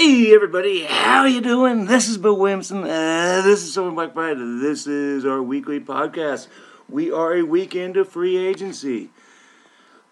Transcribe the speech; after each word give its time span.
Hey 0.00 0.34
everybody, 0.34 0.84
how 0.84 1.26
you 1.26 1.42
doing? 1.42 1.84
This 1.84 2.08
is 2.08 2.16
Bill 2.16 2.34
Williamson. 2.34 2.84
Uh, 2.84 3.42
this 3.44 3.62
is 3.62 3.74
Silver 3.74 3.90
Black 3.90 4.14
Pride. 4.14 4.38
This 4.38 4.86
is 4.86 5.26
our 5.26 5.42
weekly 5.42 5.78
podcast. 5.78 6.48
We 6.88 7.12
are 7.12 7.34
a 7.34 7.42
weekend 7.42 7.98
of 7.98 8.08
free 8.08 8.38
agency. 8.38 9.10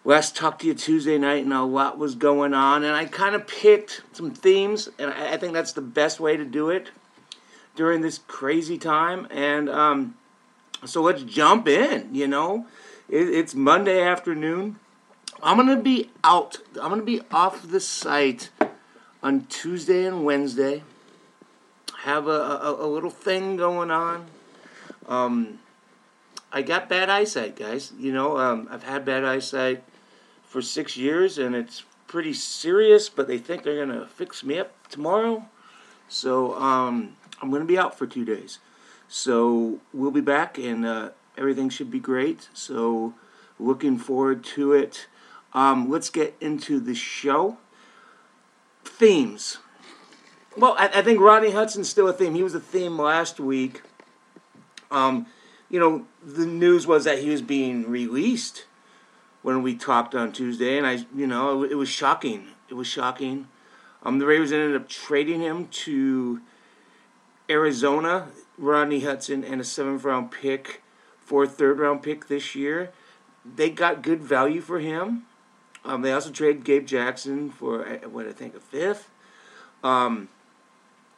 Last 0.05 0.35
talked 0.35 0.61
to 0.61 0.67
you 0.67 0.75
Tuesday 0.75 1.17
night, 1.17 1.43
and 1.43 1.51
a 1.51 1.63
lot 1.63 1.97
was 1.97 2.13
going 2.13 2.53
on, 2.53 2.83
and 2.83 2.95
I 2.95 3.05
kind 3.05 3.33
of 3.33 3.47
picked 3.47 4.03
some 4.11 4.29
themes, 4.29 4.89
and 4.99 5.09
I, 5.09 5.33
I 5.33 5.37
think 5.37 5.53
that's 5.53 5.73
the 5.73 5.81
best 5.81 6.19
way 6.19 6.37
to 6.37 6.45
do 6.45 6.69
it 6.69 6.91
during 7.75 8.01
this 8.01 8.19
crazy 8.27 8.77
time. 8.77 9.27
And 9.31 9.71
um, 9.71 10.13
so 10.85 11.01
let's 11.01 11.23
jump 11.23 11.67
in. 11.67 12.13
You 12.13 12.27
know, 12.27 12.67
it, 13.09 13.27
it's 13.27 13.55
Monday 13.55 14.03
afternoon. 14.03 14.75
I'm 15.41 15.57
gonna 15.57 15.81
be 15.81 16.11
out. 16.23 16.59
I'm 16.79 16.91
gonna 16.91 17.01
be 17.01 17.21
off 17.31 17.67
the 17.67 17.79
site 17.79 18.51
on 19.21 19.45
Tuesday 19.45 20.05
and 20.05 20.23
Wednesday. 20.23 20.83
Have 21.99 22.27
a, 22.27 22.31
a, 22.31 22.85
a 22.85 22.87
little 22.87 23.09
thing 23.09 23.57
going 23.57 23.91
on. 23.91 24.27
Um, 25.07 25.59
I 26.51 26.61
got 26.61 26.89
bad 26.89 27.09
eyesight, 27.09 27.55
guys. 27.55 27.91
You 27.99 28.13
know, 28.13 28.37
um, 28.37 28.67
I've 28.71 28.83
had 28.83 29.05
bad 29.05 29.25
eyesight 29.25 29.83
for 30.43 30.61
six 30.61 30.95
years, 30.95 31.37
and 31.37 31.55
it's 31.55 31.83
pretty 32.07 32.33
serious. 32.33 33.09
But 33.09 33.27
they 33.27 33.37
think 33.37 33.63
they're 33.63 33.85
gonna 33.85 34.07
fix 34.07 34.43
me 34.43 34.59
up 34.59 34.71
tomorrow, 34.89 35.45
so 36.07 36.55
um, 36.55 37.15
I'm 37.41 37.51
gonna 37.51 37.65
be 37.65 37.77
out 37.77 37.97
for 37.97 38.07
two 38.07 38.25
days. 38.25 38.59
So 39.07 39.79
we'll 39.93 40.11
be 40.11 40.21
back, 40.21 40.57
and 40.57 40.85
uh, 40.85 41.09
everything 41.37 41.69
should 41.69 41.91
be 41.91 41.99
great. 41.99 42.49
So 42.53 43.13
looking 43.59 43.97
forward 43.97 44.43
to 44.45 44.73
it. 44.73 45.07
Um, 45.53 45.89
let's 45.89 46.09
get 46.09 46.35
into 46.39 46.79
the 46.79 46.95
show 46.95 47.57
themes. 48.99 49.57
Well, 50.57 50.75
I, 50.77 50.89
I, 50.89 51.01
think 51.01 51.21
Rodney 51.21 51.51
Hudson's 51.51 51.87
still 51.87 52.09
a 52.09 52.13
theme. 52.13 52.35
He 52.35 52.43
was 52.43 52.53
a 52.53 52.59
theme 52.59 52.99
last 52.99 53.39
week. 53.39 53.81
Um, 54.91 55.25
you 55.69 55.79
know, 55.79 56.05
the 56.23 56.45
news 56.45 56.85
was 56.85 57.05
that 57.05 57.19
he 57.19 57.29
was 57.29 57.41
being 57.41 57.89
released 57.89 58.65
when 59.41 59.63
we 59.63 59.75
talked 59.75 60.13
on 60.13 60.33
Tuesday, 60.33 60.77
and 60.77 60.85
I, 60.85 61.05
you 61.15 61.25
know, 61.25 61.63
it, 61.63 61.71
it 61.71 61.75
was 61.75 61.87
shocking. 61.87 62.49
It 62.67 62.73
was 62.73 62.87
shocking. 62.87 63.47
Um, 64.03 64.19
the 64.19 64.25
Raiders 64.25 64.51
ended 64.51 64.75
up 64.75 64.89
trading 64.89 65.41
him 65.41 65.67
to 65.67 66.41
Arizona, 67.49 68.27
Rodney 68.57 68.99
Hudson, 69.01 69.45
and 69.45 69.61
a 69.61 69.63
seventh 69.63 70.03
round 70.03 70.31
pick 70.31 70.83
for 71.21 71.43
a 71.43 71.47
third 71.47 71.79
round 71.79 72.03
pick 72.03 72.27
this 72.27 72.53
year. 72.53 72.91
They 73.45 73.69
got 73.69 74.01
good 74.01 74.21
value 74.21 74.61
for 74.61 74.79
him. 74.79 75.23
Um, 75.85 76.01
they 76.01 76.11
also 76.11 76.31
traded 76.31 76.65
Gabe 76.65 76.85
Jackson 76.85 77.49
for 77.49 77.87
uh, 77.87 78.09
what 78.09 78.27
I 78.27 78.31
think 78.31 78.55
a 78.55 78.59
fifth. 78.59 79.09
Um, 79.83 80.29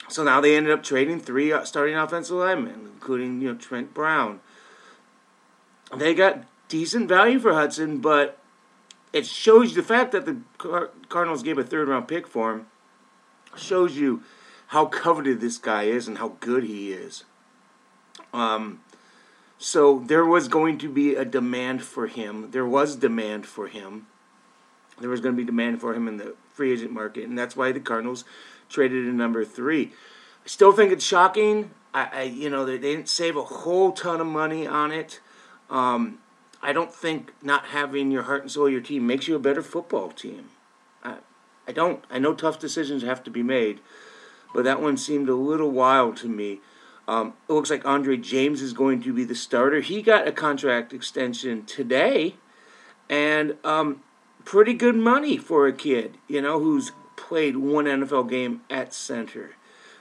so 0.08 0.24
now 0.24 0.42
they 0.42 0.56
ended 0.56 0.72
up 0.72 0.84
trading 0.84 1.20
three 1.20 1.52
uh, 1.52 1.64
starting 1.64 1.96
offensive 1.96 2.36
linemen, 2.36 2.90
including 2.94 3.42
you 3.42 3.50
know 3.50 3.58
Trent 3.58 3.94
Brown. 3.94 4.40
They 5.96 6.14
got 6.14 6.46
decent 6.68 7.08
value 7.10 7.40
for 7.40 7.54
Hudson, 7.54 8.00
but 8.00 8.38
it 9.14 9.26
shows 9.26 9.72
you 9.72 9.76
the 9.76 9.88
fact 9.88 10.12
that 10.12 10.26
the 10.26 10.38
Cardinals 11.10 11.44
gave 11.44 11.58
a 11.58 11.64
third 11.64 11.88
round 11.88 12.08
pick 12.08 12.28
for 12.28 12.54
him 12.54 12.68
shows 13.58 13.98
you 13.98 14.24
how 14.68 14.86
coveted 14.86 15.42
this 15.42 15.58
guy 15.58 15.84
is 15.84 16.08
and 16.08 16.18
how 16.18 16.30
good 16.40 16.64
he 16.64 16.94
is. 16.94 17.26
Um, 18.34 18.82
so 19.58 20.00
there 20.00 20.26
was 20.26 20.48
going 20.48 20.78
to 20.78 20.90
be 20.90 21.16
a 21.16 21.26
demand 21.26 21.84
for 21.84 22.08
him. 22.08 22.52
There 22.52 22.66
was 22.66 22.96
demand 22.96 23.46
for 23.46 23.68
him 23.68 24.08
there 25.00 25.10
was 25.10 25.22
going 25.22 25.36
to 25.36 25.38
be 25.38 25.46
demand 25.46 25.82
for 25.82 25.94
him 25.94 26.08
in 26.08 26.18
the 26.18 26.36
free 26.54 26.72
agent 26.72 26.92
market, 26.92 27.28
and 27.28 27.38
that's 27.38 27.56
why 27.56 27.72
the 27.72 27.80
Cardinals 27.80 28.26
traded 28.70 29.06
in 29.08 29.18
number 29.18 29.44
three. 29.46 29.92
I 30.44 30.48
still 30.48 30.72
think 30.72 30.92
it's 30.92 31.06
shocking. 31.06 31.72
I, 31.94 32.10
I 32.14 32.22
you 32.24 32.50
know, 32.50 32.66
they, 32.66 32.78
they, 32.78 32.96
didn't 32.96 33.10
save 33.10 33.36
a 33.36 33.44
whole 33.44 33.92
ton 33.92 34.22
of 34.22 34.28
money 34.28 34.66
on 34.66 34.92
it. 34.92 35.20
Um, 35.70 36.20
I 36.62 36.74
don't 36.74 36.94
think 36.94 37.34
not 37.42 37.66
having 37.66 38.12
your 38.12 38.24
heart 38.24 38.44
and 38.44 38.52
soul 38.52 38.70
your 38.70 38.82
team 38.82 39.08
makes 39.08 39.28
you 39.28 39.36
a 39.36 39.40
better 39.40 39.62
football 39.62 40.12
team. 40.12 40.50
I, 41.04 41.18
I 41.68 41.72
don't. 41.72 42.04
I 42.10 42.20
know 42.20 42.34
tough 42.34 42.60
decisions 42.60 43.04
have 43.04 43.24
to 43.24 43.32
be 43.32 43.44
made, 43.44 43.80
but 44.54 44.64
that 44.64 44.82
one 44.82 44.98
seemed 44.98 45.30
a 45.30 45.36
little 45.36 45.72
wild 45.72 46.18
to 46.18 46.28
me. 46.28 46.60
Um, 47.08 47.34
it 47.50 47.54
looks 47.54 47.70
like 47.70 47.86
Andre 47.86 48.16
James 48.16 48.62
is 48.62 48.74
going 48.74 49.02
to 49.04 49.14
be 49.14 49.24
the 49.24 49.36
starter. 49.36 49.82
He 49.82 50.02
got 50.02 50.28
a 50.28 50.32
contract 50.32 50.94
extension 50.94 51.66
today, 51.66 52.36
and 53.10 53.58
um, 53.64 54.04
pretty 54.46 54.74
good 54.74 54.96
money 54.96 55.38
for 55.38 55.68
a 55.68 55.74
kid, 55.74 56.18
you 56.28 56.42
know, 56.42 56.60
who's 56.60 56.92
played 57.16 57.58
one 57.58 57.86
NFL 57.86 58.30
game 58.30 58.62
at 58.70 58.94
center. 58.94 59.52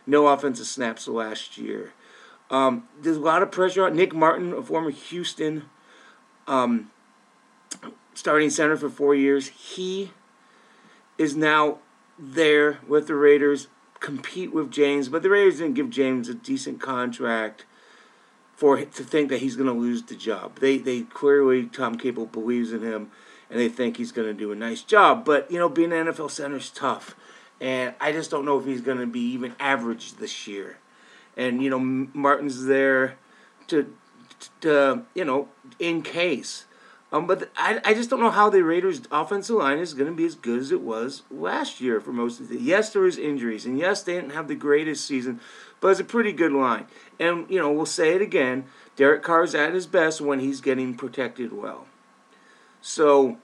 No 0.07 0.29
offensive 0.29 0.67
snaps 0.67 1.07
last 1.07 1.59
year. 1.59 1.93
Um, 2.51 2.89
there's 3.01 3.17
a 3.17 3.21
lot 3.21 3.43
of 3.43 3.53
pressure 3.53 3.85
on 3.85 3.95
Nick 3.95 4.15
Martin, 4.15 4.53
a 4.53 4.63
former 4.63 4.91
Houston 4.91 5.65
um, 6.49 6.91
starting 8.15 8.51
center 8.51 8.77
for 8.77 8.89
four 8.89 9.15
years. 9.15 9.49
He 9.49 10.11
is 11.17 11.37
now 11.37 11.79
there 12.19 12.81
with 12.89 13.07
the 13.07 13.15
Raiders, 13.15 13.69
compete 14.01 14.53
with 14.53 14.71
James, 14.71 15.09
but 15.09 15.23
the 15.23 15.31
Raiders 15.31 15.59
didn't 15.59 15.75
give 15.75 15.91
James 15.91 16.29
a 16.29 16.35
decent 16.35 16.81
contract 16.81 17.67
for 18.55 18.77
to 18.77 19.05
think 19.05 19.31
that 19.31 19.39
he's 19.39 19.57
going 19.57 19.73
to 19.73 19.81
lose 19.81 20.03
the 20.03 20.17
job. 20.17 20.59
They 20.59 20.77
they 20.77 21.03
clearly 21.03 21.67
Tom 21.67 21.97
Cable 21.97 22.27
believes 22.27 22.73
in 22.73 22.83
him 22.83 23.11
and 23.51 23.59
they 23.59 23.69
think 23.69 23.97
he's 23.97 24.13
going 24.13 24.29
to 24.29 24.35
do 24.35 24.53
a 24.53 24.57
nice 24.57 24.83
job. 24.83 25.25
But, 25.25 25.51
you 25.51 25.59
know, 25.59 25.69
being 25.69 25.93
an 25.93 26.07
NFL 26.07 26.31
center 26.31 26.57
is 26.57 26.71
tough. 26.71 27.17
And 27.61 27.95
I 28.01 28.13
just 28.13 28.31
don't 28.31 28.45
know 28.45 28.59
if 28.59 28.65
he's 28.65 28.81
going 28.81 28.99
to 28.99 29.07
be 29.07 29.21
even 29.21 29.55
average 29.59 30.15
this 30.15 30.47
year. 30.47 30.79
And, 31.37 31.63
you 31.63 31.69
know, 31.69 31.79
Martin's 31.79 32.65
there 32.65 33.17
to, 33.67 33.93
to 34.61 35.05
you 35.15 35.25
know, 35.25 35.49
in 35.79 36.03
case. 36.03 36.65
Um, 37.13 37.27
but 37.27 37.51
I, 37.57 37.81
I 37.85 37.95
just 37.95 38.09
don't 38.09 38.21
know 38.21 38.31
how 38.31 38.51
the 38.51 38.63
Raiders' 38.63 39.03
offensive 39.11 39.57
line 39.57 39.79
is 39.79 39.95
going 39.95 40.09
to 40.09 40.17
be 40.17 40.25
as 40.25 40.37
good 40.37 40.61
as 40.61 40.71
it 40.71 40.81
was 40.81 41.23
last 41.31 41.81
year 41.81 42.01
for 42.01 42.13
most 42.13 42.39
of 42.39 42.49
the. 42.49 42.59
Yes, 42.59 42.93
there 42.93 43.03
was 43.03 43.19
injuries, 43.19 43.67
and 43.67 43.77
yes, 43.77 44.03
they 44.03 44.15
didn't 44.15 44.31
have 44.31 44.47
the 44.47 44.55
greatest 44.55 45.07
season, 45.07 45.41
but 45.81 45.89
it's 45.89 46.01
a 46.01 46.05
pretty 46.05 46.33
good 46.33 46.53
line. 46.53 46.87
And 47.19 47.51
you 47.51 47.59
know, 47.59 47.73
we'll 47.73 47.85
say 47.87 48.15
it 48.15 48.23
again: 48.23 48.65
Derek 48.95 49.25
Carr's 49.25 49.57
at 49.57 49.75
his 49.75 49.89
best 49.89 50.21
when 50.21 50.39
he's 50.39 50.61
getting 50.61 50.95
protected 50.95 51.53
well. 51.53 51.87
So, 52.81 53.39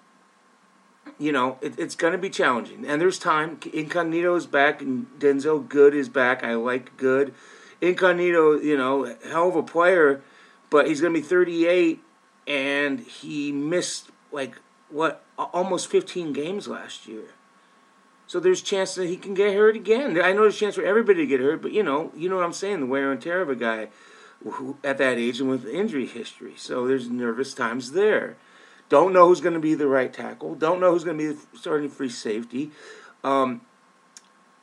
you 1.18 1.32
know, 1.32 1.58
it, 1.60 1.78
it's 1.78 1.94
going 1.94 2.12
to 2.12 2.18
be 2.18 2.30
challenging. 2.30 2.86
And 2.86 3.00
there's 3.00 3.18
time. 3.18 3.58
Incognito 3.72 4.34
is 4.34 4.46
back, 4.46 4.80
and 4.80 5.06
Denzelle 5.18 5.68
Good 5.68 5.94
is 5.94 6.08
back. 6.08 6.42
I 6.44 6.54
like 6.54 6.96
Good. 6.96 7.34
Incognito, 7.80 8.58
you 8.58 8.76
know, 8.76 9.16
hell 9.28 9.48
of 9.48 9.56
a 9.56 9.62
player, 9.62 10.22
but 10.70 10.86
he's 10.86 11.00
going 11.00 11.12
to 11.12 11.20
be 11.20 11.26
38, 11.26 12.00
and 12.46 13.00
he 13.00 13.52
missed, 13.52 14.10
like, 14.32 14.56
what, 14.88 15.24
almost 15.38 15.88
15 15.88 16.32
games 16.32 16.68
last 16.68 17.06
year. 17.06 17.34
So 18.26 18.40
there's 18.40 18.60
chance 18.60 18.94
that 18.96 19.06
he 19.06 19.16
can 19.16 19.34
get 19.34 19.54
hurt 19.54 19.76
again. 19.76 20.20
I 20.20 20.32
know 20.32 20.42
there's 20.42 20.58
chance 20.58 20.74
for 20.74 20.84
everybody 20.84 21.20
to 21.20 21.26
get 21.26 21.40
hurt, 21.40 21.62
but 21.62 21.72
you 21.72 21.82
know, 21.82 22.10
you 22.16 22.28
know 22.28 22.36
what 22.36 22.44
I'm 22.44 22.52
saying, 22.52 22.80
the 22.80 22.86
wear 22.86 23.12
and 23.12 23.22
tear 23.22 23.40
of 23.40 23.48
a 23.48 23.54
guy 23.54 23.88
who, 24.42 24.76
at 24.82 24.98
that 24.98 25.18
age 25.18 25.40
and 25.40 25.48
with 25.48 25.66
injury 25.66 26.06
history. 26.06 26.54
So 26.56 26.86
there's 26.86 27.08
nervous 27.08 27.54
times 27.54 27.92
there. 27.92 28.36
Don't 28.88 29.12
know 29.12 29.28
who's 29.28 29.40
going 29.40 29.54
to 29.54 29.60
be 29.60 29.74
the 29.74 29.88
right 29.88 30.12
tackle. 30.12 30.54
Don't 30.54 30.80
know 30.80 30.92
who's 30.92 31.04
going 31.04 31.18
to 31.18 31.24
be 31.24 31.32
the 31.32 31.58
starting 31.58 31.88
free 31.88 32.08
safety. 32.08 32.70
Um, 33.24 33.62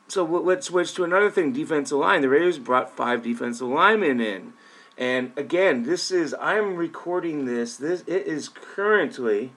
so 0.07 0.23
let's 0.23 0.67
switch 0.67 0.93
to 0.95 1.03
another 1.03 1.31
thing 1.31 1.51
defensive 1.51 1.97
line. 1.97 2.21
The 2.21 2.29
Raiders 2.29 2.59
brought 2.59 2.95
five 2.95 3.23
defensive 3.23 3.67
linemen 3.67 4.21
in. 4.21 4.53
And 4.97 5.31
again, 5.35 5.83
this 5.83 6.11
is 6.11 6.35
I'm 6.39 6.75
recording 6.75 7.45
this. 7.45 7.77
This 7.77 8.01
it 8.01 8.27
is 8.27 8.47
currently 8.47 9.53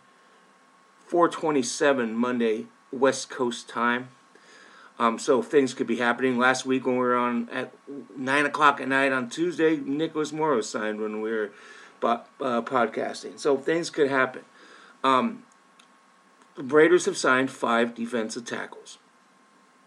427 1.07 2.15
Monday 2.15 2.67
West 2.91 3.29
Coast 3.29 3.69
time. 3.69 4.09
Um, 4.99 5.19
so 5.19 5.43
things 5.43 5.75
could 5.75 5.87
be 5.87 5.97
happening. 5.97 6.39
Last 6.39 6.65
week 6.65 6.87
when 6.87 6.95
we 6.95 7.03
were 7.03 7.17
on 7.17 7.51
at 7.51 7.73
nine 8.17 8.47
o'clock 8.47 8.81
at 8.81 8.89
night 8.89 9.13
on 9.13 9.29
Tuesday, 9.29 9.77
Nicholas 9.77 10.33
Morrow 10.33 10.63
signed 10.63 11.01
when 11.01 11.21
we 11.21 11.31
were 11.31 11.53
uh, 12.03 12.63
podcasting. 12.63 13.39
So 13.39 13.59
things 13.59 13.91
could 13.91 14.09
happen. 14.09 14.43
Um, 15.07 15.45
the 16.57 16.65
Raiders 16.65 17.05
have 17.05 17.17
signed 17.17 17.51
five 17.51 17.95
defensive 17.95 18.45
tackles. 18.45 18.99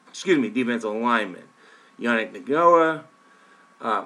Excuse 0.07 0.39
me, 0.39 0.49
defensive 0.49 0.93
linemen. 0.93 1.43
Yannick 1.99 2.31
Ngakoue, 2.31 3.03
uh, 3.81 4.05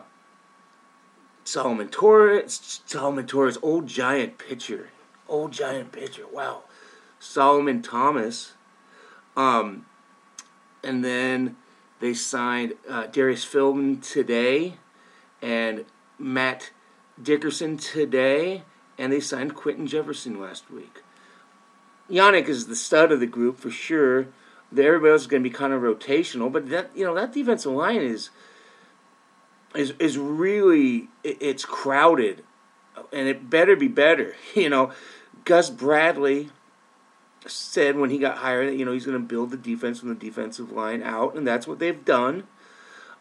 Solomon 1.43 1.87
Torres, 1.89 2.81
Solomon 2.87 3.27
Torres, 3.27 3.59
old 3.61 3.85
giant 3.85 4.39
pitcher, 4.39 4.89
old 5.29 5.51
giant 5.51 5.91
pitcher. 5.91 6.23
Wow, 6.31 6.63
Solomon 7.19 7.83
Thomas, 7.83 8.53
um, 9.37 9.85
and 10.83 11.05
then 11.05 11.57
they 11.99 12.15
signed 12.15 12.73
uh, 12.89 13.05
Darius 13.05 13.45
Philon 13.45 14.01
today, 14.01 14.77
and 15.43 15.85
Matt 16.17 16.71
Dickerson 17.21 17.77
today, 17.77 18.63
and 18.97 19.11
they 19.11 19.19
signed 19.19 19.55
Quinton 19.55 19.87
Jefferson 19.87 20.39
last 20.39 20.69
week. 20.71 21.01
Yannick 22.09 22.47
is 22.47 22.67
the 22.67 22.75
stud 22.75 23.11
of 23.11 23.19
the 23.19 23.27
group 23.27 23.57
for 23.57 23.71
sure. 23.71 24.27
everybody 24.71 25.11
else 25.11 25.21
is 25.21 25.27
going 25.27 25.43
to 25.43 25.49
be 25.49 25.53
kind 25.53 25.73
of 25.73 25.81
rotational. 25.81 26.51
But 26.51 26.69
that 26.69 26.91
you 26.95 27.05
know 27.05 27.15
that 27.15 27.33
defensive 27.33 27.71
line 27.71 28.01
is 28.01 28.29
is 29.75 29.93
is 29.99 30.17
really 30.17 31.07
it's 31.23 31.65
crowded, 31.65 32.43
and 33.11 33.27
it 33.27 33.49
better 33.49 33.75
be 33.75 33.87
better. 33.87 34.35
You 34.55 34.69
know, 34.69 34.91
Gus 35.45 35.69
Bradley 35.69 36.49
said 37.45 37.97
when 37.97 38.09
he 38.09 38.17
got 38.17 38.37
hired 38.37 38.69
that 38.69 38.75
you 38.75 38.85
know 38.85 38.91
he's 38.91 39.05
going 39.05 39.19
to 39.19 39.27
build 39.27 39.51
the 39.51 39.57
defense 39.57 39.99
from 39.99 40.09
the 40.09 40.15
defensive 40.15 40.71
line 40.71 41.01
out, 41.01 41.35
and 41.35 41.47
that's 41.47 41.67
what 41.67 41.79
they've 41.79 42.03
done. 42.05 42.43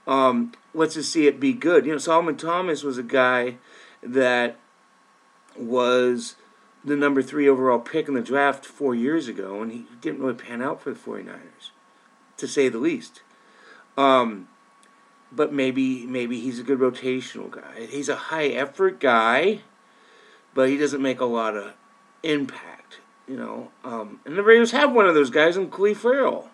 Um, 0.06 0.52
let's 0.74 0.94
just 0.94 1.12
see 1.12 1.26
it 1.26 1.38
be 1.38 1.52
good. 1.52 1.86
You 1.86 1.92
know, 1.92 1.98
Solomon 1.98 2.36
Thomas 2.36 2.82
was 2.82 2.98
a 2.98 3.02
guy 3.02 3.56
that 4.02 4.56
was 5.56 6.36
the 6.84 6.96
number 6.96 7.22
three 7.22 7.48
overall 7.48 7.78
pick 7.78 8.08
in 8.08 8.14
the 8.14 8.20
draft 8.20 8.64
four 8.64 8.94
years 8.94 9.28
ago, 9.28 9.62
and 9.62 9.70
he 9.70 9.86
didn't 10.00 10.20
really 10.20 10.34
pan 10.34 10.60
out 10.62 10.80
for 10.80 10.92
the 10.92 10.98
49ers, 10.98 11.70
to 12.36 12.48
say 12.48 12.68
the 12.68 12.78
least. 12.78 13.22
Um, 13.96 14.48
but 15.30 15.52
maybe 15.52 16.06
maybe 16.06 16.40
he's 16.40 16.58
a 16.58 16.62
good 16.62 16.78
rotational 16.78 17.50
guy. 17.50 17.86
He's 17.86 18.08
a 18.08 18.16
high 18.16 18.48
effort 18.48 19.00
guy, 19.00 19.60
but 20.54 20.68
he 20.68 20.76
doesn't 20.76 21.02
make 21.02 21.20
a 21.20 21.26
lot 21.26 21.56
of 21.56 21.74
impact, 22.22 23.00
you 23.26 23.36
know. 23.36 23.70
Um, 23.84 24.20
and 24.24 24.36
the 24.36 24.42
Raiders 24.42 24.72
have 24.72 24.92
one 24.92 25.06
of 25.06 25.14
those 25.14 25.30
guys 25.30 25.56
in 25.56 25.70
Clelin 25.70 25.96
Ferrell. 25.96 26.50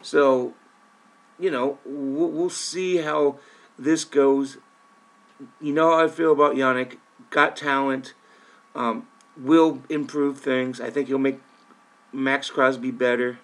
So, 0.00 0.54
you 1.38 1.50
know, 1.50 1.78
we'll, 1.84 2.30
we'll 2.30 2.50
see 2.50 2.98
how 2.98 3.38
this 3.78 4.04
goes. 4.04 4.58
You 5.60 5.72
know 5.72 5.90
how 5.90 6.04
I 6.04 6.08
feel 6.08 6.32
about 6.32 6.56
Yannick. 6.56 6.96
Got 7.30 7.56
talent. 7.56 8.14
Um, 8.74 9.06
will 9.36 9.82
improve 9.88 10.38
things. 10.38 10.80
I 10.80 10.90
think 10.90 11.08
he'll 11.08 11.18
make 11.18 11.40
Maxx 12.12 12.50
Crosby 12.50 12.90
better. 12.90 13.38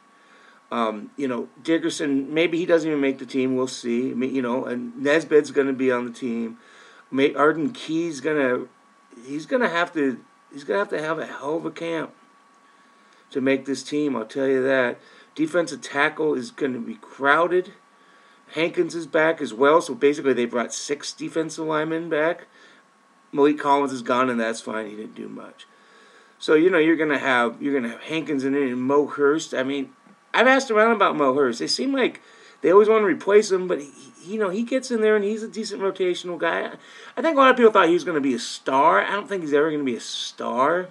Um, 0.70 1.10
you 1.16 1.28
know, 1.28 1.48
Dickerson, 1.62 2.32
maybe 2.32 2.58
he 2.58 2.66
doesn't 2.66 2.88
even 2.88 3.00
make 3.00 3.19
the 3.19 3.26
team. 3.26 3.54
We'll 3.54 3.69
see. 3.69 4.10
I 4.10 4.14
mean, 4.14 4.34
you 4.34 4.42
know, 4.42 4.64
and 4.64 4.96
Nesbitt's 5.00 5.50
going 5.50 5.69
to 5.69 5.72
be 5.72 5.92
on 5.92 6.04
the 6.04 6.10
team. 6.10 6.58
May, 7.10 7.32
Arden 7.34 7.72
Key's 7.72 8.20
going 8.20 8.38
to, 8.38 8.69
he's 9.25 9.46
going 9.46 9.62
to 9.62 9.69
have 9.69 9.92
to, 9.92 10.20
he's 10.52 10.64
going 10.64 10.76
to 10.76 10.78
have 10.81 10.88
to 10.88 11.00
have 11.00 11.19
a 11.19 11.26
hell 11.26 11.56
of 11.56 11.66
a 11.66 11.70
camp 11.70 12.12
to 13.31 13.40
make 13.40 13.66
this 13.66 13.82
team. 13.82 14.16
I'll 14.16 14.25
tell 14.25 14.48
you 14.48 14.62
that. 14.64 14.98
Defensive 15.34 15.82
tackle 15.82 16.34
is 16.34 16.50
going 16.50 16.72
to 16.72 16.81
be 16.81 16.94
crowded. 16.94 17.72
Hankins 18.54 18.94
is 18.94 19.06
back 19.06 19.40
as 19.40 19.52
well, 19.52 19.81
so 19.81 19.94
basically 19.94 20.32
they 20.32 20.44
brought 20.44 20.72
six 20.72 21.12
defensive 21.12 21.66
linemen 21.66 22.08
back. 22.08 22.46
Maliek 23.34 23.58
Collins 23.58 23.92
is 23.92 24.02
gone, 24.02 24.31
and 24.31 24.40
that's 24.40 24.60
fine. 24.60 24.88
He 24.88 24.96
didn't 24.96 25.16
do 25.16 25.28
much. 25.28 25.66
So 26.38 26.54
you 26.54 26.70
know 26.70 26.78
you're 26.78 26.96
gonna 26.96 27.19
have 27.19 27.60
you're 27.60 27.75
gonna 27.75 27.92
have 27.92 28.02
Hankins 28.02 28.44
in 28.44 28.54
it 28.54 28.62
and 28.62 28.81
Mo 28.81 29.06
Hurst. 29.06 29.54
I 29.54 29.62
mean, 29.62 29.90
I've 30.32 30.46
asked 30.46 30.70
around 30.70 30.92
about 30.92 31.16
Mo 31.16 31.34
Hurst. 31.34 31.58
They 31.58 31.66
seem 31.66 31.92
like 31.92 32.20
they 32.60 32.70
always 32.70 32.88
want 32.88 33.02
to 33.02 33.06
replace 33.06 33.50
him, 33.50 33.66
but 33.66 33.81
he, 33.81 33.90
you 34.25 34.38
know 34.38 34.50
he 34.50 34.62
gets 34.62 34.90
in 34.90 35.00
there 35.00 35.16
and 35.16 35.25
he's 35.25 35.42
a 35.42 35.48
decent 35.48 35.82
rotational 35.82 36.38
guy. 36.38 36.72
I 37.16 37.22
think 37.22 37.36
a 37.36 37.40
lot 37.40 37.50
of 37.50 37.56
people 37.56 37.72
thought 37.72 37.88
he 37.88 37.94
was 37.94 38.04
to 38.04 38.20
be 38.20 38.34
a 38.34 38.38
star. 38.38 39.02
I 39.02 39.12
don't 39.12 39.28
think 39.28 39.42
he's 39.42 39.52
ever 39.52 39.70
to 39.70 39.82
be 39.82 39.96
a 39.96 40.00
star, 40.00 40.88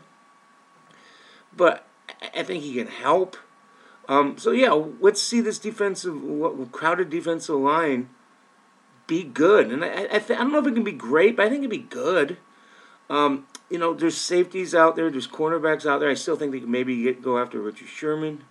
but 1.56 1.86
I 2.36 2.44
think 2.44 2.64
he 2.64 2.74
can 2.74 2.88
help. 2.88 3.38
Um, 4.10 4.38
so 4.38 4.52
yeah, 4.52 4.72
let's 4.72 5.22
see 5.22 5.40
this 5.40 5.60
defensive 5.60 6.22
what 6.22 6.72
crowded 6.72 7.10
defensive 7.10 7.56
line 7.56 8.10
be 9.08 9.24
good, 9.24 9.72
and 9.72 9.84
I 9.84 10.08
I, 10.12 10.20
th- 10.20 10.32
I 10.32 10.44
don't 10.44 10.52
know 10.52 10.60
if 10.60 10.68
it 10.68 10.74
can 10.74 10.84
be 10.84 10.92
great, 10.92 11.36
but 11.36 11.46
I 11.46 11.50
think 11.50 11.60
it'd 11.60 11.70
be 11.70 11.78
good. 11.78 12.38
Um, 13.10 13.48
you 13.70 13.78
know, 13.78 13.94
there's 13.94 14.18
safeties 14.18 14.74
out 14.74 14.96
there, 14.96 15.10
there's 15.10 15.28
cornerbacks 15.28 15.86
out 15.86 16.00
there. 16.00 16.10
I 16.10 16.14
still 16.14 16.36
think 16.36 16.52
they 16.52 16.60
can 16.60 16.72
maybe 16.72 17.04
get, 17.04 17.22
go 17.22 17.38
after 17.38 17.60
Richard 17.60 17.88
Sherman. 17.88 18.44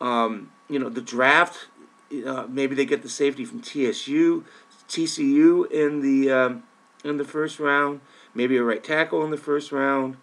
Um, 0.00 0.50
you 0.68 0.78
know, 0.78 0.88
the 0.88 1.00
draft, 1.00 1.68
uh, 2.26 2.46
maybe 2.48 2.74
they 2.74 2.84
get 2.84 3.02
the 3.02 3.08
safety 3.08 3.44
from 3.44 3.62
TSU, 3.62 4.44
TCU 4.88 5.70
in 5.70 6.00
the 6.00 6.30
um, 6.30 6.62
in 7.04 7.16
the 7.16 7.24
first 7.24 7.58
round. 7.58 8.00
Maybe 8.34 8.56
a 8.56 8.62
right 8.62 8.82
tackle 8.82 9.24
in 9.24 9.30
the 9.30 9.36
first 9.36 9.72
round. 9.72 10.16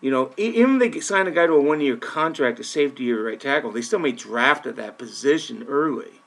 You 0.00 0.10
know, 0.10 0.32
even 0.38 0.80
if 0.80 0.92
they 0.92 1.00
sign 1.00 1.26
a 1.26 1.30
guy 1.30 1.46
to 1.46 1.52
a 1.52 1.60
one-year 1.60 1.98
contract, 1.98 2.58
a 2.58 2.64
safety 2.64 3.12
or 3.12 3.20
a 3.20 3.30
right 3.32 3.40
tackle, 3.40 3.70
they 3.70 3.82
still 3.82 3.98
may 3.98 4.12
draft 4.12 4.66
at 4.66 4.76
that 4.76 4.96
position 4.96 5.66
early. 5.68 6.19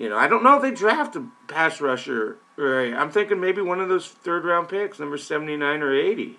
You 0.00 0.08
know, 0.08 0.16
I 0.16 0.28
don't 0.28 0.42
know 0.42 0.56
if 0.56 0.62
they 0.62 0.70
draft 0.70 1.14
a 1.14 1.26
pass 1.46 1.78
rusher 1.78 2.38
Right. 2.56 2.92
I'm 2.92 3.10
thinking 3.10 3.40
maybe 3.40 3.62
one 3.62 3.80
of 3.80 3.88
those 3.88 4.06
third 4.08 4.44
round 4.44 4.68
picks, 4.68 4.98
number 4.98 5.16
79 5.16 5.82
or 5.82 5.94
80. 5.94 6.38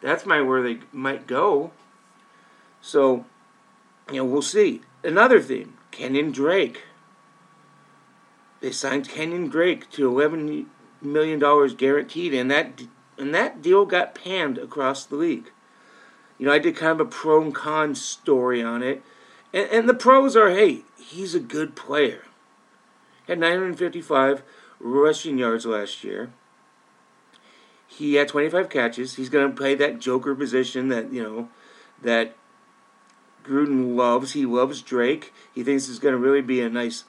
That's 0.00 0.24
my 0.24 0.40
where 0.40 0.62
they 0.62 0.78
might 0.92 1.26
go. 1.26 1.72
So, 2.80 3.26
you 4.10 4.16
know, 4.16 4.24
we'll 4.24 4.40
see. 4.40 4.80
Another 5.04 5.42
thing, 5.42 5.74
Kenyon 5.90 6.32
Drake. 6.32 6.84
They 8.60 8.72
signed 8.72 9.10
Kenyon 9.10 9.48
Drake 9.48 9.90
to 9.90 10.08
11 10.08 10.70
million 11.02 11.38
dollars 11.38 11.74
guaranteed, 11.74 12.32
and 12.32 12.50
that 12.50 12.82
and 13.18 13.34
that 13.34 13.60
deal 13.60 13.84
got 13.84 14.14
panned 14.14 14.56
across 14.56 15.04
the 15.04 15.16
league. 15.16 15.50
You 16.38 16.46
know, 16.46 16.52
I 16.52 16.58
did 16.58 16.76
kind 16.76 16.92
of 16.92 17.00
a 17.00 17.10
pro 17.10 17.42
and 17.42 17.54
con 17.54 17.94
story 17.94 18.62
on 18.62 18.82
it, 18.82 19.02
and, 19.52 19.68
and 19.68 19.88
the 19.88 19.94
pros 19.94 20.34
are, 20.34 20.48
hey, 20.48 20.84
he's 20.96 21.34
a 21.34 21.40
good 21.40 21.76
player. 21.76 22.22
Had 23.28 23.38
955 23.38 24.42
rushing 24.80 25.38
yards 25.38 25.64
last 25.64 26.02
year. 26.02 26.30
He 27.86 28.14
had 28.14 28.28
25 28.28 28.68
catches. 28.68 29.16
He's 29.16 29.28
going 29.28 29.48
to 29.48 29.56
play 29.56 29.74
that 29.74 29.98
joker 30.00 30.34
position 30.34 30.88
that, 30.88 31.12
you 31.12 31.22
know, 31.22 31.48
that 32.02 32.34
Gruden 33.44 33.96
loves. 33.96 34.32
He 34.32 34.46
loves 34.46 34.82
Drake. 34.82 35.32
He 35.54 35.62
thinks 35.62 35.88
it's 35.88 35.98
going 35.98 36.12
to 36.12 36.18
really 36.18 36.40
be 36.40 36.60
a 36.60 36.70
nice 36.70 37.04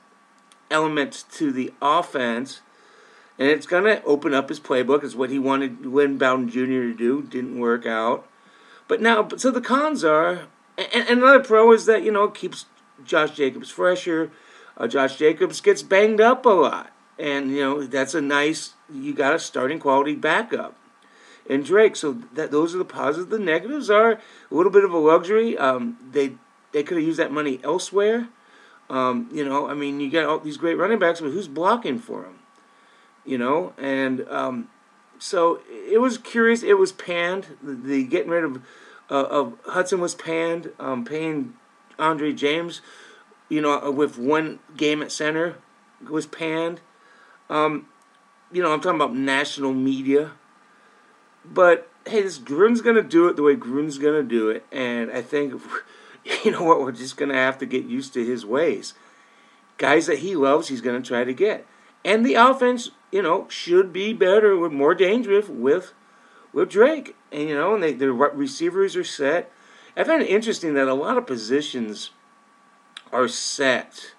element 0.70 1.26
to 1.34 1.52
the 1.52 1.74
offense. 1.82 2.62
And 3.40 3.48
it's 3.48 3.66
going 3.66 3.86
to 3.86 4.04
open 4.04 4.34
up 4.34 4.50
his 4.50 4.60
playbook. 4.60 5.04
It's 5.04 5.16
what 5.16 5.30
he 5.30 5.40
wanted 5.40 5.86
Lynn 5.86 6.18
Bowden 6.18 6.50
Jr. 6.50 6.66
to 6.66 6.94
do. 6.94 7.22
Didn't 7.24 7.60
work 7.60 7.86
out. 7.86 8.28
But 8.88 9.02
now, 9.02 9.28
so 9.38 9.50
the 9.50 9.62
cons 9.62 10.04
are, 10.04 10.48
and, 10.78 11.08
another 11.10 11.40
pro 11.40 11.72
is 11.72 11.86
that, 11.86 12.04
you 12.04 12.12
know, 12.12 12.28
keeps 12.28 12.66
Josh 13.04 13.32
Jacobs 13.32 13.70
fresher. 13.70 14.32
Uh, 14.78 14.88
Josh 14.88 15.18
Jacobs 15.18 15.62
gets 15.62 15.84
banged 15.84 16.20
up 16.20 16.46
a 16.46 16.50
lot 16.50 16.94
and 17.18 17.52
you 17.52 17.62
know 17.62 17.84
that's 17.84 18.14
a 18.14 18.22
nice. 18.22 18.74
You 18.92 19.14
got 19.14 19.34
a 19.34 19.40
starting 19.40 19.80
quality 19.80 20.16
backup 20.16 20.76
in 21.46 21.64
Drake. 21.64 21.96
So 21.96 22.14
that 22.34 22.52
those 22.52 22.74
are 22.74 22.78
the 22.78 22.86
positives. 22.86 23.30
The 23.30 23.40
negatives 23.40 23.90
are 23.90 24.14
a 24.14 24.20
little 24.52 24.72
bit 24.72 24.84
of 24.84 24.92
a 24.94 24.98
luxury. 24.98 25.58
Um, 25.58 25.98
they 26.12 26.34
they 26.72 26.84
could 26.84 26.98
have 26.98 27.06
used 27.06 27.20
that 27.20 27.32
money 27.32 27.60
elsewhere. 27.64 28.30
Um, 28.90 29.30
you 29.32 29.46
know, 29.46 29.70
I 29.70 29.74
mean, 29.74 30.00
you 30.00 30.12
got 30.12 30.26
all 30.26 30.40
these 30.40 30.58
great 30.58 30.76
running 30.76 31.00
backs, 31.00 31.22
but 31.22 31.32
who's 31.32 31.48
blocking 31.48 32.00
for 32.00 32.24
them? 32.24 32.40
You 33.26 33.38
know, 33.38 33.74
and 33.78 34.28
um, 34.30 34.70
so 35.18 35.62
it 35.70 36.02
was 36.02 36.18
curious. 36.18 36.64
It 36.64 36.78
was 36.78 36.92
panned. 36.92 37.58
The, 37.62 37.74
the 37.74 38.04
getting 38.04 38.32
rid 38.32 38.44
of 38.44 38.62
uh, 39.10 39.24
of 39.24 39.58
Hudson 39.68 40.02
was 40.02 40.16
panned. 40.16 40.72
Um, 40.80 41.06
paying 41.06 41.54
Andre 41.98 42.34
James, 42.34 42.82
you 43.50 43.62
know, 43.62 43.92
with 43.92 44.18
one 44.18 44.60
game 44.76 45.02
at 45.02 45.12
center 45.12 45.56
was 46.10 46.26
panned. 46.26 46.82
Um, 47.50 47.88
you 48.52 48.62
know, 48.62 48.74
I'm 48.74 48.82
talking 48.82 49.00
about 49.00 49.16
national 49.16 49.74
media. 49.74 50.32
But 51.46 51.90
hey, 52.06 52.22
this 52.22 52.40
Gruden's 52.40 52.82
gonna 52.82 53.04
do 53.04 53.28
it 53.28 53.36
the 53.36 53.44
way 53.44 53.56
Gruden's 53.56 53.98
gonna 53.98 54.24
do 54.24 54.50
it, 54.50 54.66
and 54.72 55.12
I 55.12 55.22
think 55.22 55.62
you 56.44 56.52
know 56.52 56.64
what, 56.64 56.80
we're 56.80 56.92
just 56.92 57.18
gonna 57.18 57.34
have 57.34 57.58
to 57.60 57.66
get 57.66 57.86
used 57.86 58.14
to 58.14 58.26
his 58.26 58.46
ways. 58.46 58.94
Guys 59.78 60.06
that 60.06 60.20
he 60.20 60.36
loves, 60.36 60.68
he's 60.68 60.82
gonna 60.82 61.02
try 61.02 61.24
to 61.24 61.34
get, 61.34 61.66
and 62.06 62.26
the 62.26 62.36
offense, 62.36 62.92
you 63.12 63.22
know, 63.22 63.48
should 63.50 63.92
be 63.92 64.14
better, 64.14 64.56
with 64.58 64.72
more 64.72 64.96
dangerous 64.96 65.50
with 65.50 65.94
with 66.54 66.70
Drake, 66.70 67.16
and 67.32 67.50
you 67.50 67.56
know, 67.56 67.74
and 67.74 67.84
they, 67.84 67.94
the 67.94 68.12
receivers 68.14 68.96
are 68.96 69.04
set. 69.04 69.52
I 69.96 70.04
find 70.04 70.24
it 70.24 70.30
interesting 70.30 70.74
that 70.76 70.88
a 70.88 70.94
lot 70.94 71.18
of 71.18 71.28
positions 71.28 72.12
are 73.14 73.28
set 73.28 74.14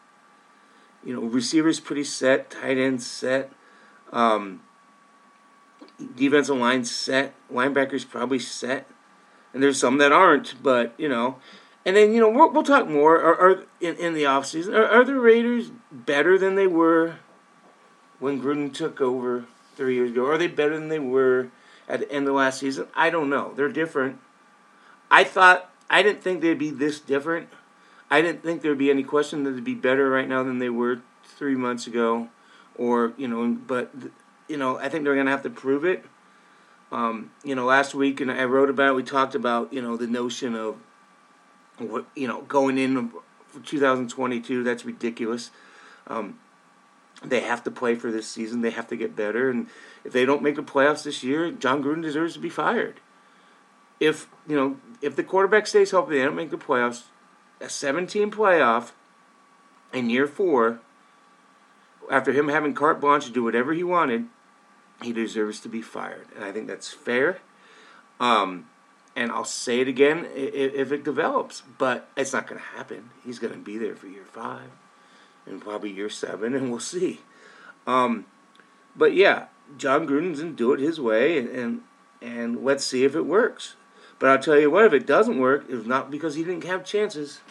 you 1.05 1.15
know, 1.15 1.21
receivers 1.21 1.81
pretty 1.81 2.05
set, 2.05 2.51
tight 2.51 2.79
end 2.79 3.03
set, 3.03 3.53
um, 4.13 4.63
defensive 6.17 6.57
line 6.57 6.85
set, 6.85 7.35
linebackers 7.53 8.09
probably 8.09 8.39
set, 8.39 8.89
and 9.53 9.63
there's 9.63 9.79
some 9.79 9.99
that 9.99 10.13
aren't, 10.13 10.63
but 10.63 10.95
you 10.97 11.09
know, 11.09 11.37
and 11.85 11.95
then 11.97 12.13
you 12.13 12.21
know 12.21 12.31
we'll, 12.31 12.51
we'll 12.51 12.63
talk 12.63 12.89
more. 12.89 13.21
Are, 13.21 13.39
are 13.39 13.65
in 13.81 13.97
in 13.97 14.15
the 14.15 14.25
offseason, 14.25 14.75
are, 14.75 14.87
are 14.87 15.05
the 15.05 15.19
Raiders 15.19 15.71
better 15.93 16.39
than 16.39 16.55
they 16.55 16.67
were 16.67 17.17
when 18.19 18.41
Gruden 18.41 18.73
took 18.73 19.01
over 19.01 19.45
three 19.77 19.97
years 19.97 20.11
ago? 20.11 20.27
Are 20.27 20.39
they 20.39 20.49
better 20.49 20.79
than 20.79 20.89
they 20.89 20.99
were 20.99 21.51
at 21.87 22.01
the 22.01 22.11
end 22.11 22.27
of 22.27 22.35
last 22.35 22.61
season? 22.61 22.89
I 22.95 23.11
don't 23.11 23.29
know. 23.29 23.53
They're 23.55 23.69
different. 23.69 24.19
I 25.11 25.23
thought 25.23 25.71
I 25.91 26.03
didn't 26.03 26.23
think 26.23 26.41
they'd 26.41 26.59
be 26.59 26.71
this 26.71 26.99
different 26.99 27.49
I 28.14 28.23
didn't 28.23 28.44
think 28.44 28.62
there'd 28.62 28.78
be 28.78 28.90
any 28.90 29.02
question 29.02 29.42
that 29.42 29.50
they'd 29.50 29.64
be 29.64 29.75
better 29.75 30.09
right 30.09 30.28
now 30.28 30.44
than 30.44 30.61
they 30.61 30.68
were 30.68 31.00
three 31.25 31.56
months 31.56 31.88
ago, 31.88 32.28
or 32.76 33.12
you 33.16 33.26
know, 33.26 33.59
but 33.66 33.90
you 34.47 34.56
know, 34.56 34.78
I 34.78 34.88
think 34.88 35.02
they're 35.02 35.16
gonna 35.16 35.33
have 35.33 35.42
to 35.42 35.50
prove 35.50 35.85
it. 35.85 36.04
Um, 36.92 37.33
you 37.42 37.56
know, 37.56 37.64
last 37.64 37.92
week 37.92 38.21
and 38.21 38.30
I 38.30 38.44
wrote 38.44 38.71
about 38.71 38.90
it. 38.90 38.94
We 38.94 39.02
talked 39.02 39.35
about 39.35 39.73
you 39.73 39.83
know 39.83 39.97
the 39.97 40.06
notion 40.06 40.54
of 40.54 40.76
what 41.78 42.06
you 42.14 42.28
know 42.28 42.42
going 42.42 42.78
in 42.78 43.11
for 43.49 43.59
2022. 43.64 44.62
That's 44.62 44.85
ridiculous. 44.85 45.50
Um, 46.06 46.38
they 47.25 47.40
have 47.40 47.64
to 47.64 47.71
play 47.73 47.97
for 47.97 48.12
this 48.12 48.28
season. 48.28 48.61
They 48.61 48.71
have 48.71 48.87
to 48.88 48.97
get 48.97 49.16
better. 49.16 49.50
And 49.50 49.66
if 50.04 50.12
they 50.12 50.25
don't 50.25 50.40
make 50.40 50.54
the 50.54 50.62
playoffs 50.62 51.02
this 51.02 51.25
year, 51.25 51.50
Jon 51.50 51.83
Gruden 51.83 52.02
deserves 52.02 52.35
to 52.35 52.38
be 52.38 52.49
fired. 52.49 53.00
If 53.99 54.28
you 54.47 54.54
know, 54.54 54.76
if 55.02 55.16
the 55.16 55.25
quarterback 55.25 55.66
stays 55.66 55.90
healthy, 55.90 56.18
they 56.18 56.25
don't 56.25 56.37
make 56.37 56.50
the 56.52 56.59
playoffs. 56.59 57.06
A 57.61 57.69
17 57.69 58.31
playoff 58.31 58.93
in 59.93 60.11
year 60.11 60.27
four, 60.27 60.81
after 62.11 62.33
him 62.33 62.49
having 62.49 62.75
carte 62.75 63.01
blanche 63.01 63.27
to 63.27 63.33
do 63.33 63.45
whatever 63.45 63.73
he 63.73 63.85
wanted, 63.85 64.27
he 65.03 65.13
deserves 65.13 65.61
to 65.61 65.69
be 65.69 65.83
fired. 65.83 66.27
And 66.35 66.45
I 66.45 66.53
think 66.53 66.67
that's 66.67 66.93
fair. 66.93 67.39
Um, 68.21 68.67
and 69.17 69.31
I'll 69.31 69.45
say 69.45 69.81
it 69.81 69.89
again 69.89 70.27
if, 70.35 70.75
if 70.75 70.93
it 70.93 71.05
develops, 71.05 71.63
but 71.79 72.09
it's 72.17 72.33
not 72.33 72.47
going 72.47 72.61
to 72.61 72.67
happen. 72.77 73.11
He's 73.25 73.39
going 73.39 73.53
to 73.53 73.59
be 73.59 73.79
there 73.79 73.95
for 73.97 74.09
year 74.09 74.25
five 74.25 74.71
and 75.47 75.61
probably 75.61 75.91
year 75.91 76.11
seven, 76.11 76.55
and 76.55 76.71
we'll 76.71 76.81
see. 76.81 77.21
Um, 77.87 78.27
but 78.97 79.15
yeah, 79.15 79.47
Jon 79.77 80.07
Gruden's 80.07 80.41
going 80.41 80.53
to 80.53 80.57
do 80.57 80.73
it 80.73 80.81
his 80.81 81.01
way, 81.01 81.39
and, 81.39 81.49
and 81.49 81.81
and 82.23 82.65
let's 82.65 82.85
see 82.85 83.05
if 83.05 83.15
it 83.15 83.27
works. 83.27 83.77
But 84.25 84.31
I'll 84.31 84.38
tell 84.38 84.59
you 84.59 84.71
what, 84.71 84.87
if 84.87 84.95
it 84.95 85.07
doesn't 85.07 85.38
work, 85.38 85.66
it's 85.69 85.87
not 85.87 86.11
because 86.11 86.35
he 86.35 86.43
didn't 86.43 86.64
have 86.64 86.83
chances. 86.83 87.43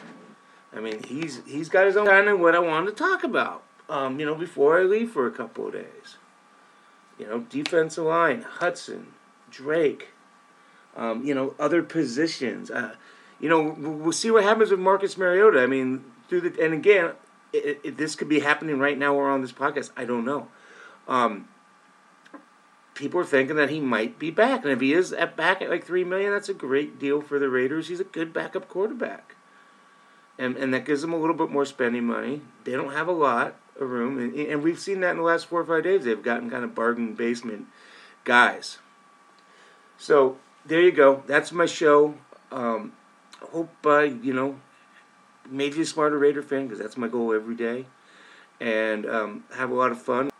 I 0.75 0.79
mean, 0.79 1.03
he's 1.03 1.39
he's 1.45 1.69
got 1.69 1.85
his 1.85 1.95
own 1.95 2.07
kind 2.07 2.27
of 2.27 2.39
what 2.39 2.55
I 2.55 2.59
wanted 2.59 2.87
to 2.87 2.95
talk 2.95 3.23
about. 3.23 3.61
Um, 3.87 4.19
you 4.19 4.25
know, 4.25 4.33
before 4.33 4.79
I 4.79 4.81
leave 4.81 5.11
for 5.11 5.27
a 5.27 5.31
couple 5.31 5.67
of 5.67 5.73
days. 5.73 6.17
You 7.19 7.27
know, 7.27 7.41
defensive 7.41 8.05
line, 8.05 8.41
Hudson, 8.41 9.13
Drake. 9.51 10.07
Um, 10.97 11.23
you 11.23 11.35
know, 11.35 11.53
other 11.59 11.83
positions. 11.83 12.71
Uh, 12.71 12.95
you 13.39 13.49
know, 13.49 13.75
we'll 13.77 14.11
see 14.11 14.31
what 14.31 14.43
happens 14.43 14.71
with 14.71 14.79
Marcus 14.79 15.15
Mariota. 15.15 15.61
I 15.61 15.67
mean, 15.67 16.03
through 16.27 16.41
the 16.41 16.59
and 16.59 16.73
again, 16.73 17.11
it, 17.53 17.81
it, 17.83 17.97
this 17.97 18.15
could 18.15 18.29
be 18.29 18.39
happening 18.39 18.79
right 18.79 18.97
now 18.97 19.13
or 19.13 19.29
on 19.29 19.41
this 19.41 19.51
podcast. 19.51 19.91
I 19.95 20.05
don't 20.05 20.25
know. 20.25 20.47
Um, 21.07 21.49
people 22.93 23.19
are 23.19 23.25
thinking 23.25 23.55
that 23.55 23.69
he 23.69 23.79
might 23.79 24.19
be 24.19 24.31
back, 24.31 24.63
and 24.63 24.71
if 24.71 24.81
he 24.81 24.93
is 24.93 25.13
at 25.13 25.35
back 25.35 25.61
at 25.61 25.69
like 25.69 25.85
three 25.85 26.03
million, 26.03 26.31
that's 26.31 26.49
a 26.49 26.53
great 26.53 26.99
deal 26.99 27.21
for 27.21 27.39
the 27.39 27.49
Raiders. 27.49 27.87
He's 27.87 27.99
a 27.99 28.05
good 28.05 28.33
backup 28.33 28.67
quarterback, 28.67 29.35
and 30.37 30.55
and 30.57 30.73
that 30.73 30.85
gives 30.85 31.01
them 31.01 31.13
a 31.13 31.17
little 31.17 31.35
bit 31.35 31.49
more 31.49 31.65
spending 31.65 32.05
money. 32.05 32.41
They 32.63 32.73
don't 32.73 32.93
have 32.93 33.07
a 33.07 33.13
lot 33.13 33.55
of 33.79 33.89
room, 33.89 34.17
and, 34.19 34.35
and 34.35 34.63
we've 34.63 34.79
seen 34.79 34.99
that 35.01 35.11
in 35.11 35.17
the 35.17 35.23
last 35.23 35.47
four 35.47 35.61
or 35.61 35.65
five 35.65 35.83
days. 35.83 36.05
They've 36.05 36.21
gotten 36.21 36.49
kind 36.49 36.63
of 36.63 36.75
bargain 36.75 37.15
basement 37.15 37.67
guys. 38.23 38.77
So 39.97 40.37
there 40.65 40.81
you 40.81 40.91
go. 40.91 41.23
That's 41.27 41.51
my 41.51 41.65
show. 41.65 42.15
Um, 42.51 42.93
hope 43.51 43.73
uh, 43.85 43.99
you 43.99 44.33
know 44.33 44.59
made 45.49 45.75
you 45.75 45.83
a 45.83 45.85
smarter 45.85 46.17
Raider 46.17 46.41
fan 46.41 46.67
because 46.67 46.79
that's 46.79 46.97
my 46.97 47.07
goal 47.07 47.33
every 47.33 47.55
day, 47.55 47.85
and 48.59 49.05
um, 49.05 49.43
have 49.55 49.71
a 49.71 49.75
lot 49.75 49.91
of 49.91 50.01
fun. 50.01 50.32